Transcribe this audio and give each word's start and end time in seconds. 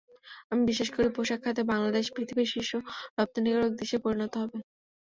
আমি 0.51 0.61
বিশ্বাস 0.69 0.89
করি, 0.91 1.07
পোশাক 1.11 1.39
খাতে 1.43 1.61
বাংলাদেশ 1.71 2.05
পৃথিবীর 2.15 2.51
শীর্ষ 2.53 2.71
রপ্তানিকারক 3.17 3.71
দেশে 3.81 3.97
পরিণত 4.03 4.33
হবে। 4.41 4.57